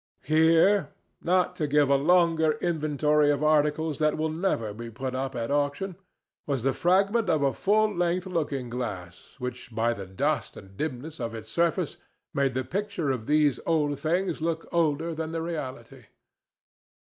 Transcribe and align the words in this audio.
Here—not 0.23 1.55
to 1.57 1.67
give 1.67 1.91
a 1.91 1.95
longer 1.95 2.53
inventory 2.53 3.29
of 3.29 3.43
articles 3.43 3.99
that 3.99 4.17
will 4.17 4.31
never 4.31 4.73
be 4.73 4.89
put 4.89 5.13
up 5.13 5.35
at 5.35 5.51
auction—was 5.51 6.63
the 6.63 6.73
fragment 6.73 7.29
of 7.29 7.43
a 7.43 7.53
full 7.53 7.93
length 7.93 8.25
looking 8.25 8.67
glass 8.67 9.35
which 9.37 9.69
by 9.71 9.93
the 9.93 10.07
dust 10.07 10.57
and 10.57 10.75
dimness 10.75 11.19
of 11.19 11.35
its 11.35 11.49
surface 11.51 11.97
made 12.33 12.55
the 12.55 12.63
picture 12.63 13.11
of 13.11 13.27
these 13.27 13.59
old 13.67 13.99
things 13.99 14.41
look 14.41 14.67
older 14.71 15.13
than 15.13 15.33
the 15.33 15.41
reality. 15.43 16.05